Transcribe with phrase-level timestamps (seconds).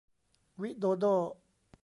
[0.61, 1.15] วิโดโด้